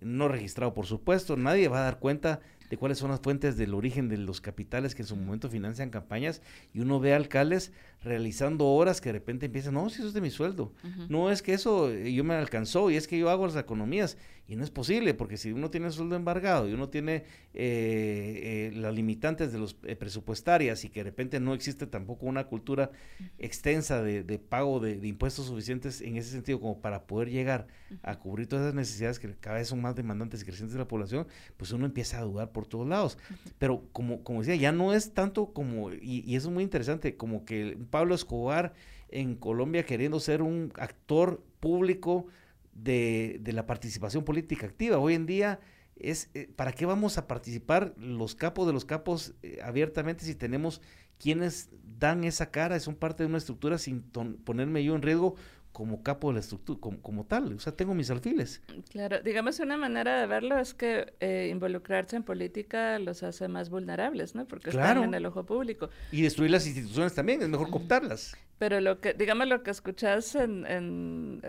[0.00, 3.74] no registrado por supuesto, nadie va a dar cuenta de cuáles son las fuentes del
[3.74, 8.66] origen de los capitales que en su momento financian campañas y uno ve alcaldes realizando
[8.66, 10.72] horas que de repente empiezan, no, si eso es de mi sueldo,
[11.08, 14.16] no es que eso eh, yo me alcanzó y es que yo hago las economías.
[14.50, 17.16] Y no es posible porque si uno tiene sueldo embargado y uno tiene
[17.52, 22.44] eh, eh, las limitantes de los presupuestarias y que de repente no existe tampoco una
[22.44, 22.90] cultura
[23.36, 27.66] extensa de, pago de, impuestos suficientes en ese sentido como para poder llegar
[28.02, 30.88] a cubrir todas esas necesidades que cada vez son más demandantes y crecientes de la
[30.88, 31.26] población,
[31.58, 33.18] pues uno empieza a dudar por todos lados.
[33.58, 37.16] Pero como, como decía, ya no es tanto como, y, y eso es muy interesante,
[37.16, 38.72] como que Pablo Escobar
[39.08, 42.26] en Colombia queriendo ser un actor público
[42.72, 44.98] de, la participación política activa.
[44.98, 45.60] Hoy en día
[45.96, 50.34] es eh, ¿para qué vamos a participar los capos de los capos eh, abiertamente si
[50.34, 50.80] tenemos
[51.18, 55.34] quienes dan esa cara, son parte de una estructura sin ponerme yo en riesgo
[55.78, 58.60] como capo de la estructura, como, tal, o sea, tengo mis alfiles.
[58.90, 63.70] Claro, digamos una manera de verlo es que eh, involucrarse en política los hace más
[63.70, 64.44] vulnerables, ¿no?
[64.44, 65.88] Porque están en el ojo público.
[66.10, 68.36] Y destruir las instituciones también, es mejor cooptarlas.
[68.58, 71.42] Pero lo que, digamos, lo que escuchas en, en,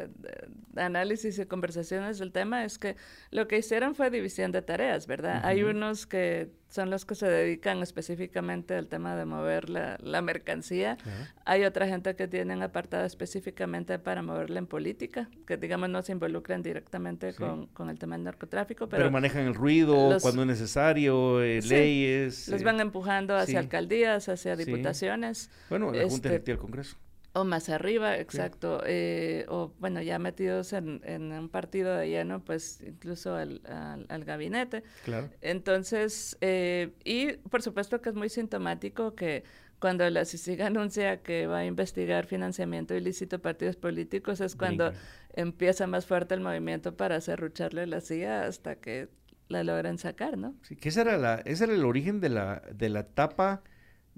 [0.75, 2.97] análisis y conversaciones del tema es que
[3.31, 5.41] lo que hicieron fue división de tareas, ¿verdad?
[5.43, 10.21] Hay unos que son los que se dedican específicamente al tema de mover la, la
[10.21, 10.97] mercancía.
[11.45, 16.11] Hay otra gente que tienen apartado específicamente para moverla en política, que digamos no se
[16.11, 18.87] involucran directamente con, con, el tema del narcotráfico.
[18.87, 22.47] Pero, pero manejan el ruido cuando es necesario, eh, leyes.
[22.49, 25.49] Los van eh, empujando hacia alcaldías, hacia diputaciones.
[25.69, 26.97] Bueno, la Junta este, del Congreso.
[27.33, 28.81] O más arriba, exacto.
[28.85, 33.61] Eh, o bueno, ya metidos en, en, un partido de lleno, pues incluso al,
[34.09, 34.83] al, gabinete.
[35.05, 35.29] Claro.
[35.41, 39.43] Entonces, eh, y por supuesto que es muy sintomático que
[39.79, 44.91] cuando la CICIG anuncia que va a investigar financiamiento ilícito de partidos políticos, es cuando
[45.33, 49.07] empieza más fuerte el movimiento para cerrucharle la silla hasta que
[49.47, 50.55] la logran sacar, ¿no?
[50.63, 53.63] Sí, que ese era, la, ese era el origen de la, de la etapa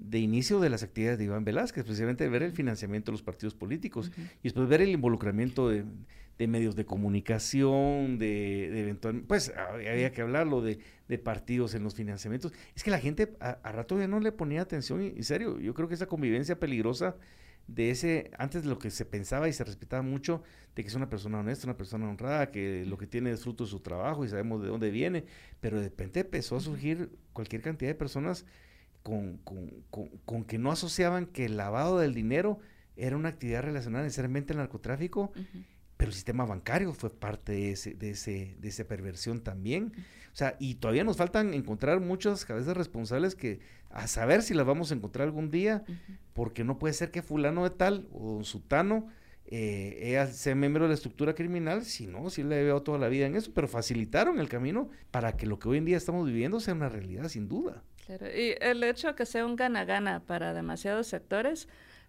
[0.04, 3.54] de inicio de las actividades de Iván Velázquez, precisamente ver el financiamiento de los partidos
[3.54, 5.84] políticos y después ver el involucramiento de,
[6.46, 11.94] medios de comunicación, de, de eventual, pues había que hablarlo de, de, partidos en los
[11.94, 12.52] financiamientos.
[12.74, 15.72] Es que la gente a, rato ya no le ponía atención, y, en serio, yo
[15.72, 17.14] creo que esa convivencia peligrosa
[17.68, 20.42] de ese, antes de lo que se pensaba y se respetaba mucho,
[20.74, 23.62] de que es una persona honesta, una persona honrada, que lo que tiene es fruto
[23.62, 25.24] de su trabajo y sabemos de dónde viene,
[25.60, 28.44] pero de repente empezó a surgir cualquier cantidad de personas
[29.02, 29.38] con,
[30.24, 32.60] con, que no asociaban que el lavado del dinero
[32.96, 35.32] era una actividad relacionada necesariamente al narcotráfico,
[35.96, 39.92] pero el sistema bancario fue parte de ese, de ese, de esa perversión también.
[40.32, 43.60] O sea, y todavía nos faltan encontrar muchas cabezas responsables que
[43.90, 45.84] a saber si las vamos a encontrar algún día,
[46.32, 49.08] porque no puede ser que fulano de tal o sutano
[49.46, 53.26] eh, sea miembro de la estructura criminal, si no, si le veo toda la vida
[53.26, 56.58] en eso, pero facilitaron el camino para que lo que hoy en día estamos viviendo
[56.60, 57.82] sea una realidad, sin duda.
[58.06, 58.26] Claro.
[58.26, 61.68] Y el hecho de que sea un gana-gana para demasiados sectores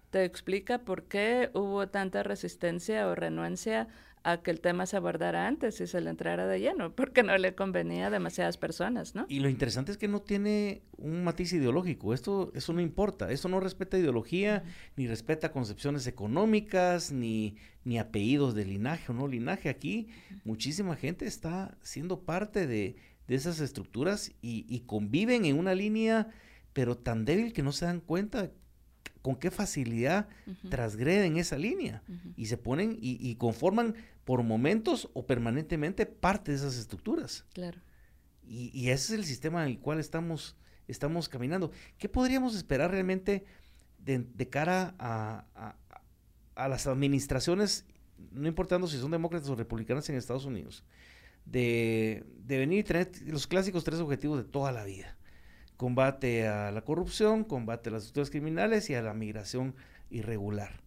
[0.10, 3.88] te explica por qué hubo tanta resistencia o renuencia
[4.24, 7.38] a que el tema se abordara antes y se le entrara de lleno, porque no
[7.38, 9.26] le convenía a demasiadas personas, ¿no?
[9.28, 13.50] Y lo interesante es que no tiene un matiz ideológico, esto eso no importa, eso
[13.50, 14.64] no respeta ideología,
[14.96, 19.68] ni respeta concepciones económicas, ni, ni apellidos de linaje o no linaje.
[19.68, 20.08] Aquí
[20.46, 22.96] muchísima gente está siendo parte de
[23.28, 26.30] de esas estructuras y, conviven en una línea,
[26.74, 28.52] pero tan débil que no se dan cuenta
[29.22, 30.28] con qué facilidad
[30.70, 32.04] transgreden esa línea
[32.36, 37.46] y se ponen y, conforman por momentos o permanentemente parte de esas estructuras.
[37.54, 37.80] Claro.
[38.46, 40.58] Y, ese es el sistema en el cual estamos,
[40.88, 41.72] estamos caminando.
[41.98, 43.46] ¿Qué podríamos esperar realmente
[44.00, 45.76] de, cara a,
[46.56, 47.86] a, las administraciones,
[48.32, 50.84] no importando si son demócratas o republicanas en Estados Unidos?
[51.46, 55.18] De, venir y tener los clásicos tres objetivos de toda la vida.
[55.78, 59.76] Combate a la corrupción, combate a las estructuras criminales y a la migración
[60.10, 60.82] irregular.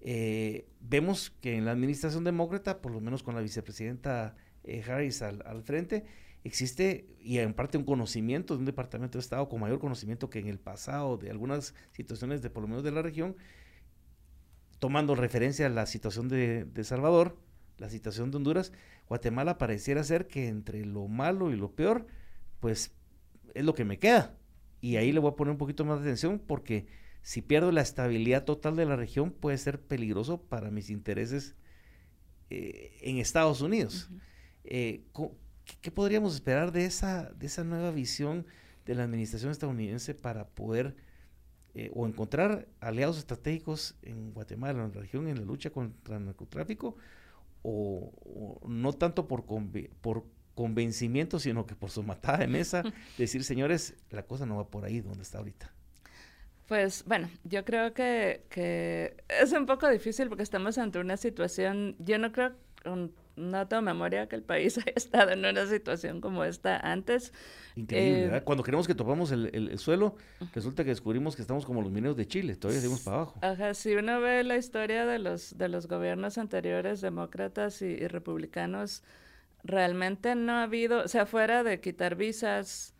[0.00, 5.22] Eh, vemos que en la administración demócrata, por lo menos con la vicepresidenta eh, Harris
[5.22, 6.04] al, al, frente,
[6.42, 10.40] existe y en parte un conocimiento de un departamento de Estado con mayor conocimiento que
[10.40, 13.36] en el pasado de algunas situaciones de por lo menos de la región,
[14.78, 17.38] tomando referencia a la situación de, de Salvador,
[17.78, 18.72] la situación de Honduras,
[19.08, 22.06] Guatemala pareciera ser que entre lo malo y lo peor,
[22.60, 22.92] pues
[23.54, 24.36] es lo que me queda.
[24.80, 26.86] Y ahí le voy a poner un poquito más de atención porque
[27.22, 31.54] si pierdo la estabilidad total de la región puede ser peligroso para mis intereses
[32.50, 34.10] eh, en Estados Unidos.
[34.64, 35.04] Eh,
[35.80, 38.46] ¿qué, podríamos esperar de esa, de esa nueva visión
[38.84, 40.96] de la administración estadounidense para poder
[41.74, 46.26] eh, o encontrar aliados estratégicos en Guatemala, en la región, en la lucha contra el
[46.26, 46.96] narcotráfico?
[47.64, 49.44] O, no tanto por,
[50.00, 50.24] por
[50.54, 52.82] convencimiento, sino que por su matada de mesa,
[53.18, 55.72] decir, señores, la cosa no va por ahí donde está ahorita.
[56.68, 61.96] Pues bueno, yo creo que, que es un poco difícil porque estamos ante una situación,
[61.98, 62.54] yo no creo,
[63.36, 67.32] no tengo memoria que el país haya estado en una situación como esta antes.
[67.76, 70.16] Increíble, eh, Cuando queremos que topamos el, suelo,
[70.54, 73.38] resulta que descubrimos que estamos como los mineros de Chile, todavía seguimos para abajo.
[73.42, 79.02] Ajá, si uno ve la historia de los, de los gobiernos anteriores, demócratas y, republicanos,
[79.64, 82.94] realmente no ha habido, o sea, fuera de quitar visas,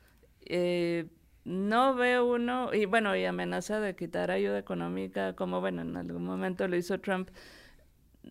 [0.47, 1.07] eh,
[1.45, 6.25] no veo uno, y bueno, y amenaza de quitar ayuda económica, como bueno, en algún
[6.25, 7.29] momento lo hizo Trump,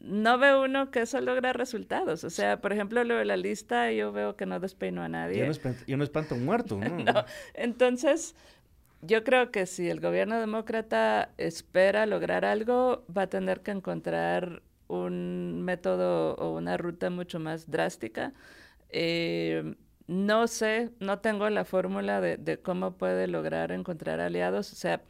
[0.01, 2.23] no ve uno que eso logra resultados.
[2.23, 5.39] O sea, por ejemplo, lo de la lista, yo veo que no despeino a nadie.
[5.87, 7.25] Yo no espanto, un muerto, ¿no?
[7.53, 8.35] Entonces,
[9.01, 14.63] yo creo que si el gobierno demócrata espera lograr algo, va a tener que encontrar
[14.87, 18.33] un método o una ruta mucho más drástica.
[18.89, 19.75] Eh,
[20.07, 24.71] no sé, no tengo la fórmula de, de, cómo puede lograr encontrar aliados.
[24.73, 25.01] O sea,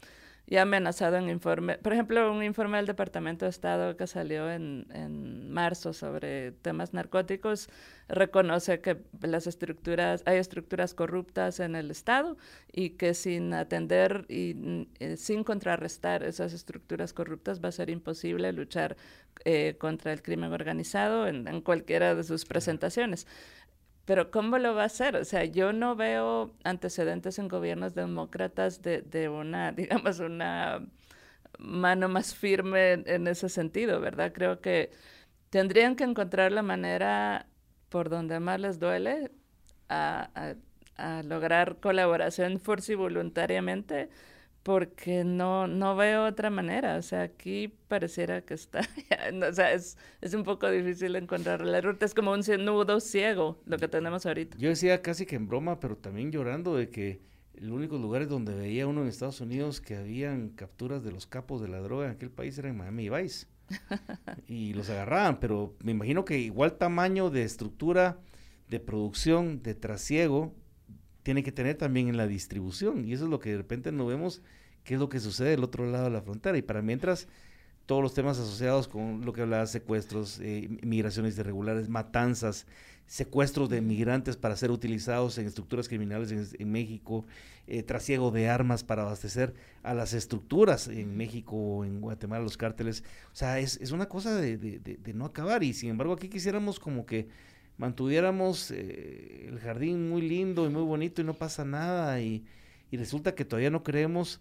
[0.45, 4.87] ya amenazado en informe, por ejemplo, un informe del Departamento de Estado que salió en,
[4.93, 7.69] en, marzo sobre temas narcóticos
[8.09, 12.35] reconoce que las estructuras, hay estructuras corruptas en el Estado
[12.71, 18.51] y que sin atender y eh, sin contrarrestar esas estructuras corruptas va a ser imposible
[18.51, 18.97] luchar
[19.45, 23.27] eh, contra el crimen organizado en, en cualquiera de sus presentaciones.
[24.05, 25.15] Pero ¿cómo lo va a hacer?
[25.15, 30.85] O sea, yo no veo antecedentes en gobiernos demócratas de, de una, digamos, una
[31.57, 34.33] mano más firme en, ese sentido, ¿verdad?
[34.33, 34.91] Creo que
[35.49, 37.47] tendrían que encontrar la manera
[37.89, 39.31] por donde más les duele
[39.89, 40.55] a,
[40.97, 44.09] a, lograr colaboración y voluntariamente
[44.63, 46.95] porque no, no veo otra manera.
[46.97, 48.79] O sea, aquí pareciera que está,
[49.49, 52.05] o sea, es, es, un poco difícil encontrar la ruta.
[52.05, 54.57] Es como un nudo ciego lo que tenemos ahorita.
[54.57, 57.21] Yo decía casi que en broma, pero también llorando de que
[57.55, 61.61] los únicos lugares donde veía uno en Estados Unidos que habían capturas de los capos
[61.61, 63.47] de la droga en aquel país era en Miami Vice.
[64.47, 68.19] y los agarraban, pero me imagino que igual tamaño de estructura,
[68.69, 70.53] de producción, de trasiego,
[71.23, 73.05] tiene que tener también en la distribución.
[73.05, 74.41] Y eso es lo que de repente no vemos,
[74.83, 76.57] qué es lo que sucede del otro lado de la frontera.
[76.57, 77.27] Y para mientras,
[77.85, 82.65] todos los temas asociados con lo que hablaba, secuestros, eh, migraciones irregulares, matanzas,
[83.05, 87.25] secuestros de migrantes para ser utilizados en estructuras criminales en, México,
[87.67, 89.53] eh, trasiego de armas para abastecer
[89.83, 93.03] a las estructuras en México o en Guatemala, los cárteles.
[93.33, 95.63] O sea, es, es una cosa de, de, de, no acabar.
[95.63, 97.27] Y sin embargo, aquí quisiéramos como que
[97.77, 102.45] mantuviéramos eh, el jardín muy lindo y muy bonito y no pasa nada y,
[102.91, 104.39] resulta que todavía no creemos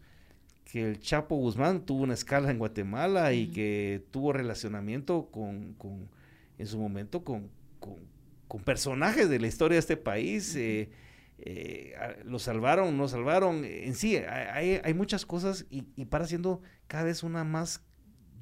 [0.67, 6.11] que el Chapo Guzmán tuvo una escala en Guatemala y que tuvo relacionamiento con, con
[6.59, 7.49] en su momento con,
[7.81, 10.55] con, personajes de la historia de este país.
[10.55, 10.91] Eh,
[11.39, 11.95] eh,
[12.27, 13.65] lo salvaron, no salvaron.
[13.65, 17.83] En sí, hay, hay muchas cosas y, y, para siendo cada vez una más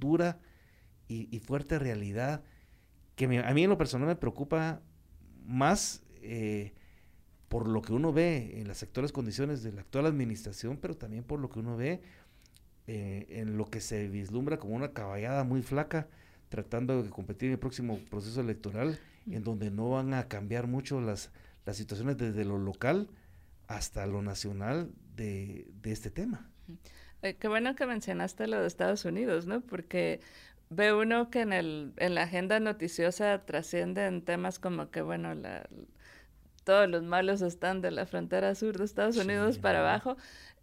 [0.01, 0.41] dura
[1.07, 2.43] y, y fuerte realidad
[3.29, 4.81] que a mí en lo personal me preocupa
[5.45, 6.73] más eh,
[7.49, 11.23] por lo que uno ve en las actuales condiciones de la actual administración, pero también
[11.23, 12.01] por lo que uno ve
[12.87, 16.09] eh, en lo que se vislumbra como una caballada muy flaca,
[16.49, 18.99] tratando de competir en el próximo proceso electoral,
[19.31, 21.31] en donde no van a cambiar mucho las,
[21.67, 23.11] las situaciones desde lo local
[23.67, 26.51] hasta lo nacional de, de este tema.
[27.23, 29.61] Eh, qué bueno que mencionaste lo de Estados Unidos, ¿no?
[29.61, 30.21] Porque
[30.71, 35.69] ve uno que en, el, en la agenda noticiosa trascienden temas como que, bueno, la,
[36.65, 40.17] todos los malos están de la frontera sur de Estados Unidos para abajo.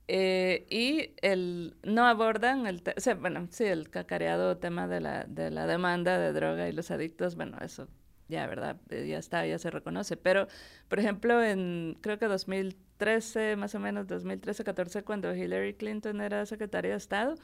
[0.09, 5.25] Eh, y el, no abordan el, o sea, bueno, sí, el cacareado tema de la,
[5.25, 7.89] de la demanda de droga y los adictos, bueno, eso
[8.29, 8.77] ya, ¿verdad?
[8.89, 10.17] Eh, ya está, ya se reconoce.
[10.17, 10.47] Pero,
[10.87, 16.91] por ejemplo, en creo que 2013, más o menos 2013-14, cuando Hillary Clinton era secretaria
[16.91, 17.35] de Estado,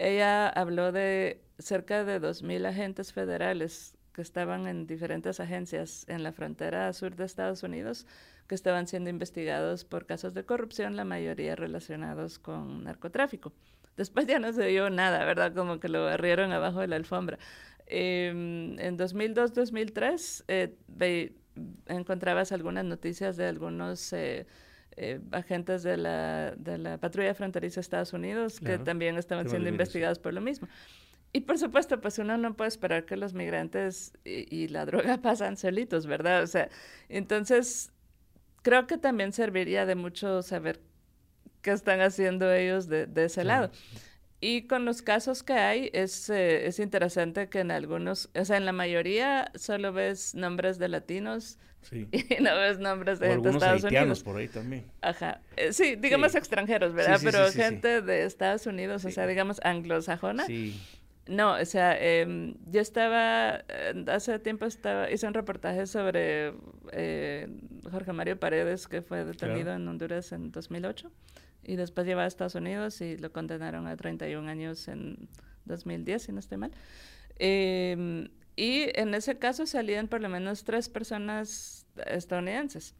[0.00, 6.32] ella habló de cerca de 2.000 agentes federales que estaban en diferentes agencias en la
[6.32, 8.06] frontera sur de Estados Unidos
[8.46, 13.52] que estaban siendo investigados por casos de corrupción, la mayoría relacionados con narcotráfico.
[13.96, 15.54] Después ya no se dio nada, ¿verdad?
[15.54, 17.38] Como que lo barrieron abajo de la alfombra.
[17.86, 21.32] Em, en 2002-2003 eh,
[21.86, 24.14] encontrabas algunas noticias de algunos...
[24.14, 24.46] Eh,
[24.96, 29.68] eh, agentes de la, de la patrulla fronteriza de Estados Unidos que también estaban siendo
[29.68, 30.68] investigados por lo mismo.
[31.32, 35.56] Y por supuesto, pues uno no puede esperar que los migrantes y, la droga pasan
[35.56, 36.42] solitos, ¿verdad?
[36.42, 36.68] O sea,
[37.08, 37.92] entonces
[38.62, 40.80] creo que también serviría de mucho saber
[41.62, 43.70] qué están haciendo ellos de, de ese lado.
[44.40, 48.56] Y con los casos que hay, es, eh, es interesante que en algunos, o sea,
[48.56, 52.08] en la mayoría solo ves nombres de latinos sí.
[52.12, 54.22] y no ves nombres de gente de Estados Unidos.
[54.22, 54.84] por ahí también.
[55.02, 55.42] Ajá.
[55.56, 57.20] Eh, sí, digamos extranjeros, ¿verdad?
[57.22, 60.46] Pero gente de Estados Unidos, o sea, digamos anglosajona.
[60.46, 60.80] Sí.
[61.26, 66.54] No, o sea, eh, yo estaba, eh, hace tiempo estaba, hice un reportaje sobre
[67.90, 71.10] Jorge Mario Paredes, que fue detenido en Honduras en 2008
[71.64, 75.28] y después lleva a Estados Unidos y lo condenaron a 31 años en
[75.66, 76.72] 2010, si no estoy mal.
[77.38, 82.94] Em, y en ese caso salían por lo menos tres personas estadounidenses,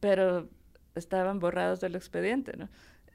[0.00, 0.48] pero
[0.94, 2.68] estaban borrados del expediente, ¿no?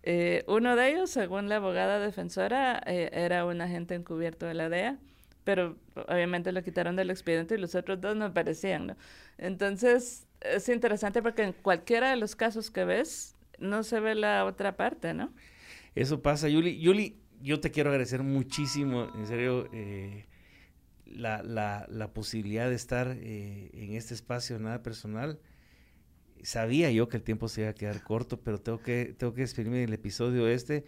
[0.03, 4.69] Eh, uno de ellos, según la abogada defensora, eh, era un agente encubierto de la
[4.69, 4.97] DEA,
[5.43, 5.77] pero
[6.07, 8.95] obviamente lo quitaron del expediente y los otros dos no aparecían, ¿no?
[9.37, 14.45] Entonces, es interesante porque en cualquiera de los casos que ves, no se ve la
[14.45, 15.33] otra parte, ¿no?
[15.95, 16.79] Eso pasa, Yuli.
[16.79, 20.25] Yuli, yo te quiero agradecer muchísimo, en serio, eh,
[21.05, 25.39] la, la, la, posibilidad de estar eh, en este espacio nada personal.
[26.43, 29.41] Sabía yo que el tiempo se iba a quedar corto, pero tengo que, tengo que
[29.41, 30.85] despedirme del episodio este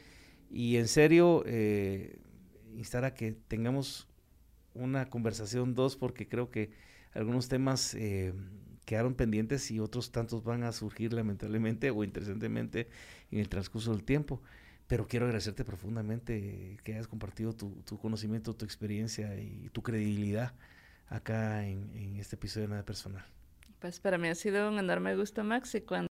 [0.52, 2.20] y en serio eh,
[2.76, 4.08] instar a que tengamos
[4.74, 6.72] una conversación dos porque creo que
[7.14, 8.34] algunos temas eh,
[8.90, 12.90] quedaron pendientes y otros tantos van a surgir lamentablemente o interesantemente
[13.30, 14.42] en el transcurso del tiempo.
[14.88, 20.56] Pero quiero agradecerte profundamente que hayas compartido tu, conocimiento, tu experiencia y tu credibilidad
[21.08, 23.24] acá en, en este episodio de Nada Personal.
[23.78, 26.08] Pues para mí ha sido un enorme gusto, Max, y cuando